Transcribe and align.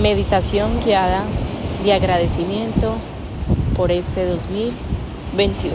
meditación 0.00 0.70
guiada 0.82 1.22
de 1.84 1.92
agradecimiento 1.92 2.94
por 3.76 3.92
este 3.92 4.24
2021. 4.24 5.74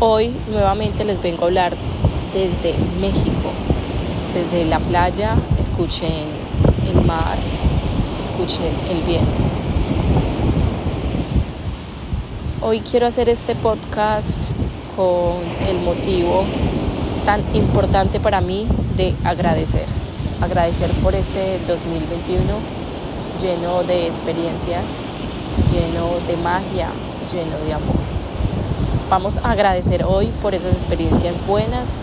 Hoy 0.00 0.32
nuevamente 0.50 1.04
les 1.04 1.22
vengo 1.22 1.42
a 1.42 1.46
hablar 1.48 1.72
desde 2.32 2.74
México, 2.98 3.50
desde 4.32 4.64
la 4.64 4.78
playa, 4.78 5.34
escuchen 5.58 6.24
el 6.88 7.04
mar, 7.04 7.36
escuchen 8.18 8.72
el 8.90 9.02
viento. 9.02 9.42
Hoy 12.62 12.80
quiero 12.80 13.06
hacer 13.06 13.28
este 13.28 13.54
podcast 13.54 14.48
con 14.96 15.42
el 15.68 15.78
motivo 15.80 16.44
tan 17.26 17.42
importante 17.54 18.18
para 18.18 18.40
mí 18.40 18.66
de 18.96 19.14
agradecer. 19.24 19.99
Agradecer 20.40 20.90
por 21.02 21.14
este 21.14 21.58
2021 21.68 22.44
lleno 23.40 23.82
de 23.82 24.06
experiencias, 24.06 24.84
lleno 25.72 26.08
de 26.26 26.36
magia, 26.38 26.88
lleno 27.32 27.56
de 27.64 27.74
amor. 27.74 27.96
Vamos 29.10 29.38
a 29.38 29.50
agradecer 29.50 30.04
hoy 30.04 30.28
por 30.42 30.54
esas 30.54 30.72
experiencias 30.72 31.34
buenas 31.46 31.96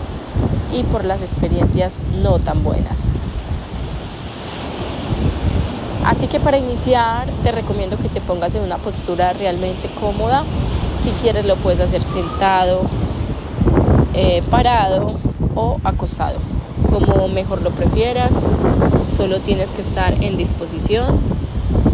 y 0.72 0.82
por 0.84 1.04
las 1.04 1.20
experiencias 1.20 1.94
no 2.22 2.38
tan 2.38 2.62
buenas. 2.62 3.08
Así 6.04 6.26
que 6.26 6.40
para 6.40 6.58
iniciar 6.58 7.26
te 7.42 7.52
recomiendo 7.52 7.96
que 7.98 8.08
te 8.08 8.20
pongas 8.20 8.54
en 8.54 8.62
una 8.62 8.78
postura 8.78 9.32
realmente 9.32 9.88
cómoda. 10.00 10.44
Si 11.02 11.10
quieres 11.22 11.44
lo 11.44 11.56
puedes 11.56 11.80
hacer 11.80 12.02
sentado, 12.02 12.82
eh, 14.14 14.42
parado 14.50 15.14
o 15.54 15.78
acostado, 15.84 16.38
como 16.90 17.28
mejor 17.28 17.62
lo 17.62 17.70
prefieras. 17.70 18.32
Solo 19.16 19.40
tienes 19.40 19.70
que 19.70 19.82
estar 19.82 20.12
en 20.22 20.36
disposición 20.36 21.18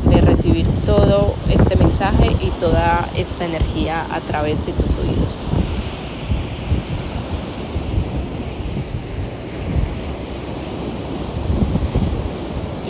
de 0.08 0.20
recibir 0.20 0.66
todo 0.86 1.34
este 1.48 1.76
mensaje 1.76 2.30
y 2.40 2.50
toda 2.60 3.08
esta 3.16 3.44
energía 3.44 4.06
a 4.10 4.20
través 4.20 4.64
de 4.66 4.72
tus 4.72 4.96
oídos. 4.96 5.44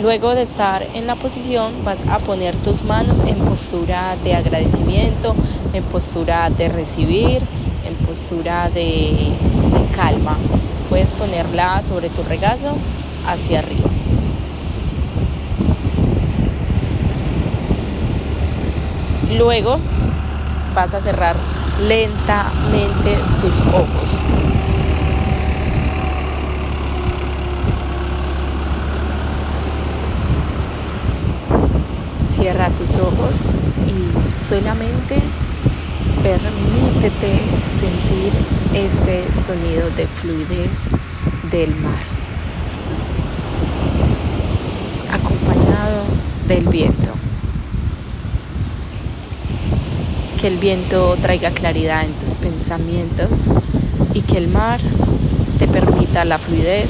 Luego 0.01 0.35
de 0.35 0.43
estar 0.43 0.85
en 0.93 1.07
la 1.07 1.15
posición 1.15 1.73
vas 1.83 1.99
a 2.07 2.19
poner 2.19 2.53
tus 2.57 2.83
manos 2.83 3.21
en 3.21 3.37
postura 3.37 4.15
de 4.23 4.35
agradecimiento, 4.35 5.33
en 5.73 5.83
postura 5.85 6.49
de 6.51 6.67
recibir, 6.67 7.41
en 7.87 7.95
postura 8.05 8.69
de, 8.69 9.31
calma. 9.95 10.37
Puedes 10.95 11.11
ponerla 11.11 11.83
sobre 11.83 12.07
tu 12.07 12.23
regazo 12.23 12.69
hacia 13.27 13.59
arriba. 13.59 13.89
Luego 19.37 19.77
vas 20.73 20.93
a 20.93 21.01
cerrar 21.01 21.35
lentamente 21.81 23.17
tus 23.41 23.59
ojos. 23.73 24.09
Cierra 32.21 32.69
tus 32.69 32.95
ojos 32.99 33.53
y 33.85 34.17
solamente 34.17 35.21
Permítete 36.25 37.37
sentir 37.61 38.33
este 38.73 39.31
sonido 39.31 39.91
de 39.95 40.07
fluidez 40.07 40.89
del 41.51 41.69
mar, 41.75 42.01
acompañado 45.11 46.01
del 46.47 46.67
viento. 46.67 47.11
Que 50.41 50.47
el 50.47 50.57
viento 50.57 51.15
traiga 51.21 51.51
claridad 51.51 52.03
en 52.03 52.13
tus 52.13 52.31
pensamientos 52.37 53.45
y 54.15 54.21
que 54.21 54.39
el 54.39 54.47
mar 54.47 54.79
te 55.59 55.67
permita 55.67 56.25
la 56.25 56.39
fluidez 56.39 56.89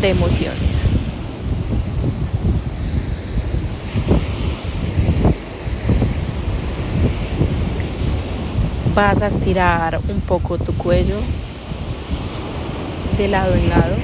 de 0.00 0.10
emociones. 0.10 0.71
Vas 8.94 9.22
a 9.22 9.28
estirar 9.28 10.00
un 10.10 10.20
poco 10.20 10.58
tu 10.58 10.74
cuello 10.74 11.16
de 13.16 13.26
lado 13.28 13.54
en 13.54 13.70
lado. 13.70 13.96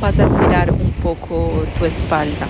Vas 0.00 0.18
a 0.18 0.24
estirar 0.24 0.72
un 0.72 0.90
poco 1.00 1.62
tu 1.78 1.84
espalda. 1.84 2.48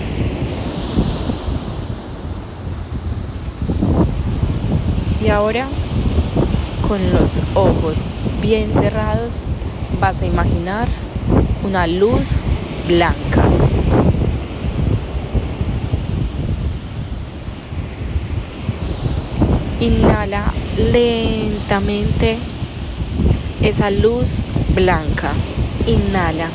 Y 5.23 5.29
ahora, 5.29 5.67
con 6.87 6.99
los 7.13 7.41
ojos 7.53 8.21
bien 8.41 8.73
cerrados, 8.73 9.43
vas 10.01 10.23
a 10.23 10.25
imaginar 10.25 10.87
una 11.63 11.85
luz 11.85 12.45
blanca. 12.87 13.43
Inhala 19.81 20.51
lentamente 20.91 22.37
esa 23.61 23.89
luz 23.89 24.43
blanca. 24.75 25.31
Inhala. 25.87 26.49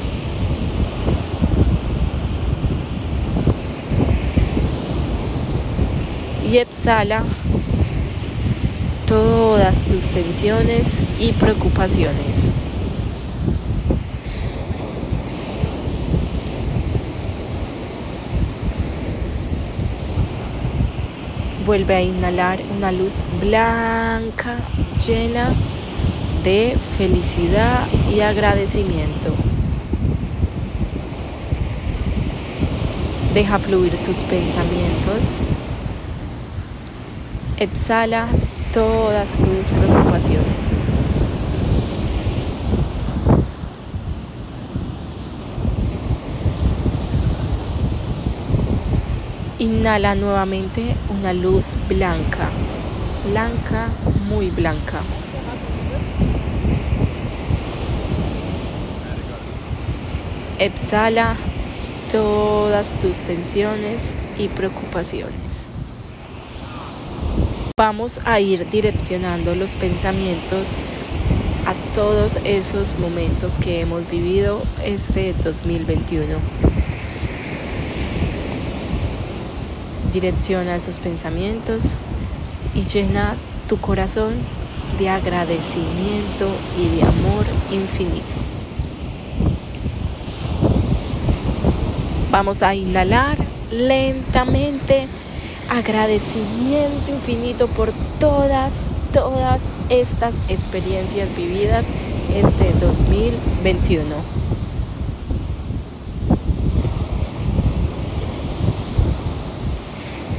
Y 6.53 6.59
exhala 6.59 7.23
todas 9.09 9.87
tus 9.87 10.11
tensiones 10.11 11.03
y 11.19 11.33
preocupaciones. 11.33 12.51
Vuelve 21.67 21.95
a 21.95 22.03
inhalar 22.03 22.59
una 22.77 22.93
luz 22.93 23.23
blanca 23.41 24.57
llena 25.07 25.49
de 26.45 26.77
felicidad 26.99 27.87
y 28.15 28.21
agradecimiento. 28.21 29.33
Deja 33.33 33.59
fluir 33.59 33.97
tus 34.05 34.19
pensamientos. 34.19 35.39
Exhala 37.57 38.27
todas 38.75 39.31
tus 39.31 39.67
preocupaciones. 39.79 40.74
Inhala 49.65 50.15
nuevamente 50.15 50.95
una 51.09 51.33
luz 51.33 51.69
blanca, 51.89 52.51
blanca, 53.31 53.89
muy 54.29 54.51
blanca. 54.51 55.01
Exhala 60.59 61.35
todas 62.13 62.91
tus 63.01 63.15
tensiones 63.27 64.13
y 64.37 64.49
preocupaciones. 64.49 65.65
Vamos 67.79 68.21
a 68.27 68.41
ir 68.41 68.69
direccionando 68.69 69.55
los 69.55 69.71
pensamientos 69.77 70.69
a 71.65 71.73
todos 71.95 72.39
esos 72.45 72.99
momentos 72.99 73.57
que 73.57 73.81
hemos 73.81 74.11
vivido 74.11 74.61
este 74.85 75.33
2021. 75.43 76.84
Direcciona 80.15 80.77
esos 80.77 81.01
pensamientos 81.01 81.83
y 82.73 82.83
llena 82.83 83.35
tu 83.69 83.79
corazón 83.79 84.33
de 85.01 85.09
agradecimiento 85.09 86.49
y 86.79 86.97
de 86.97 87.03
amor 87.03 87.45
infinito. 87.73 88.25
Vamos 92.31 92.63
a 92.63 92.77
inhalar 92.77 93.37
lentamente 93.73 95.09
agradecimiento 95.69 97.11
infinito 97.11 97.67
por 97.67 97.91
todas, 98.21 98.93
todas 99.13 99.63
estas 99.89 100.35
experiencias 100.49 101.29
vividas 101.37 101.87
este 102.33 102.73
2021. 102.79 104.44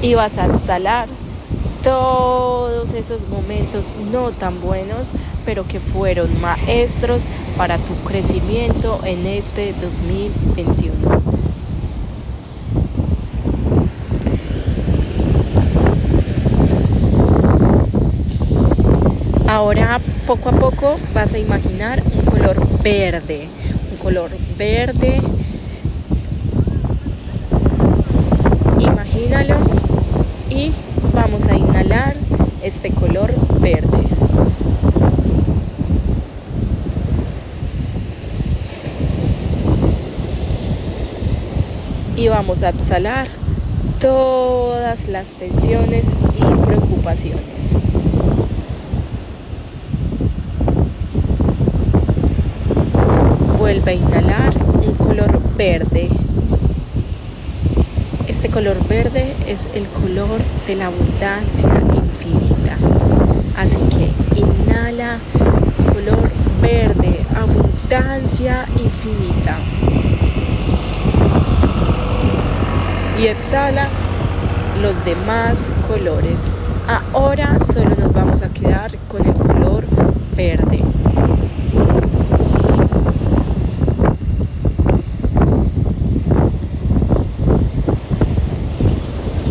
Y 0.06 0.14
vas 0.14 0.38
a 0.38 0.46
exhalar 0.46 1.08
todos 1.84 2.94
esos 2.94 3.28
momentos 3.28 3.96
no 4.12 4.30
tan 4.30 4.62
buenos, 4.62 5.14
pero 5.46 5.66
que 5.66 5.80
fueron 5.80 6.30
maestros 6.42 7.24
para 7.58 7.80
tu 7.80 7.96
crecimiento 8.08 9.00
en 9.04 9.26
este 9.26 9.74
2021. 9.82 10.94
Ahora 19.48 20.00
poco 20.28 20.50
a 20.50 20.52
poco 20.52 21.00
vas 21.16 21.34
a 21.34 21.40
imaginar 21.40 22.04
un 22.16 22.26
color 22.26 22.84
verde, 22.84 23.48
un 23.92 23.98
color 23.98 24.30
verde. 24.56 25.20
Imagínalo 28.80 29.75
y 30.56 30.72
vamos 31.14 31.46
a 31.48 31.56
inhalar 31.56 32.16
este 32.64 32.90
color 32.90 33.34
verde. 33.60 34.00
Y 42.16 42.30
vamos 42.30 42.64
a 42.64 42.70
exhalar 42.70 43.28
todas 44.00 45.10
las 45.10 45.28
tensiones 45.28 46.16
y 46.40 46.66
preocupaciones. 46.66 47.74
Vuelve 53.60 53.92
a 53.92 53.94
inhalar 53.94 54.54
un 54.88 54.94
color 54.94 55.42
verde 55.58 56.10
color 58.50 58.78
verde 58.88 59.34
es 59.48 59.70
el 59.74 59.88
color 59.88 60.40
de 60.68 60.76
la 60.76 60.88
abundancia 60.88 61.70
infinita. 61.94 62.78
Así 63.58 63.80
que 63.90 64.40
inhala 64.40 65.18
color 65.92 66.30
verde, 66.62 67.20
abundancia 67.36 68.66
infinita. 68.76 69.58
Y 73.20 73.28
exhala 73.28 73.88
los 74.82 75.04
demás 75.06 75.72
colores. 75.88 76.42
Ahora 77.14 77.58
solo 77.74 77.96
nos 77.98 78.14
vamos 78.14 78.42
a 78.44 78.50
quedar 78.50 78.92
con 79.10 79.26
el 79.26 79.34
color 79.34 79.86
verde. 80.36 80.85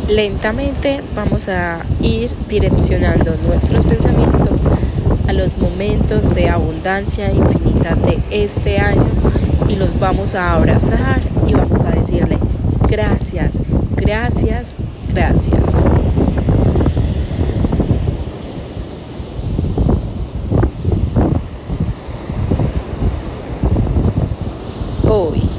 Lentamente 0.09 1.01
vamos 1.15 1.49
a 1.49 1.81
ir 2.01 2.31
direccionando 2.49 3.35
nuestros 3.47 3.85
pensamientos 3.85 4.61
a 5.27 5.33
los 5.33 5.57
momentos 5.59 6.35
de 6.35 6.49
abundancia 6.49 7.31
infinita 7.33 7.95
de 7.95 8.19
este 8.31 8.79
año 8.79 9.07
y 9.69 9.77
los 9.77 9.99
vamos 9.99 10.35
a 10.35 10.55
abrazar 10.55 11.21
y 11.47 11.55
vamos 11.55 11.85
a 11.85 11.91
decirle 11.91 12.39
gracias, 12.89 13.55
gracias, 13.97 14.77
gracias. 15.13 15.59
Hoy 25.09 25.43
29 25.43 25.45
de 25.45 25.54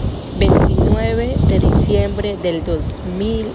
diciembre 1.86 2.36
del 2.42 2.64
2021 2.64 3.52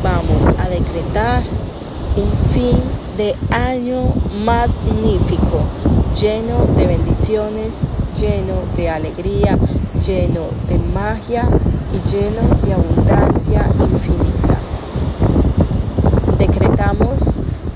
vamos 0.00 0.44
a 0.60 0.68
decretar 0.68 1.42
un 2.16 2.52
fin 2.52 2.78
de 3.16 3.34
año 3.50 4.00
magnífico, 4.44 5.58
lleno 6.14 6.66
de 6.76 6.86
bendiciones, 6.86 7.80
lleno 8.16 8.54
de 8.76 8.90
alegría, 8.90 9.58
lleno 10.06 10.42
de 10.68 10.78
magia 10.94 11.44
y 11.92 12.08
lleno 12.08 12.42
de 12.64 12.74
abundancia 12.74 13.66
infinita. 13.80 14.56
Decretamos 16.38 17.34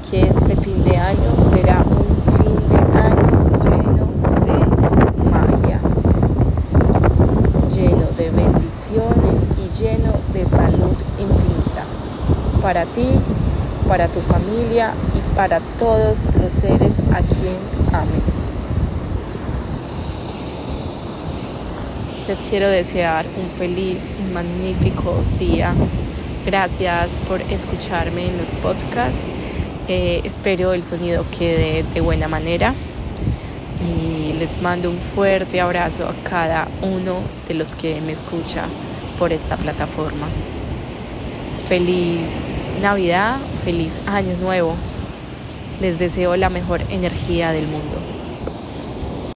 que 0.08 0.20
este 0.28 0.54
fin 0.54 0.84
de 0.84 0.96
año 0.96 1.34
será 1.50 1.82
un 1.82 2.22
fin 2.36 2.68
de 2.68 3.00
año 3.00 3.28
lleno 9.78 10.12
de 10.32 10.44
salud 10.44 10.96
infinita 11.20 11.84
para 12.68 12.84
ti, 12.84 13.08
para 13.88 14.08
tu 14.08 14.20
familia 14.20 14.92
y 15.14 15.34
para 15.34 15.58
todos 15.78 16.28
los 16.38 16.52
seres 16.52 16.98
a 17.14 17.22
quien 17.22 17.56
ames. 17.94 18.50
Les 22.28 22.38
quiero 22.50 22.68
desear 22.68 23.24
un 23.42 23.48
feliz 23.58 24.12
y 24.20 24.34
magnífico 24.34 25.14
día. 25.38 25.72
Gracias 26.44 27.18
por 27.26 27.40
escucharme 27.40 28.26
en 28.26 28.36
los 28.36 28.52
podcasts. 28.56 29.24
Eh, 29.88 30.20
espero 30.24 30.74
el 30.74 30.84
sonido 30.84 31.24
quede 31.38 31.86
de 31.94 32.02
buena 32.02 32.28
manera 32.28 32.74
y 33.80 34.34
les 34.34 34.60
mando 34.60 34.90
un 34.90 34.98
fuerte 34.98 35.62
abrazo 35.62 36.06
a 36.06 36.28
cada 36.28 36.68
uno 36.82 37.14
de 37.48 37.54
los 37.54 37.74
que 37.74 38.02
me 38.02 38.12
escucha 38.12 38.66
por 39.18 39.32
esta 39.32 39.56
plataforma. 39.56 40.26
Feliz 41.66 42.57
Navidad, 42.80 43.38
feliz 43.64 44.00
Año 44.06 44.36
Nuevo. 44.40 44.74
Les 45.80 45.98
deseo 45.98 46.36
la 46.36 46.48
mejor 46.48 46.80
energía 46.90 47.52
del 47.52 47.66
mundo. 47.66 48.17